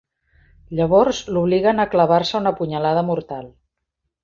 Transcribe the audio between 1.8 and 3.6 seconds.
a clavar-se una punyalada mortal.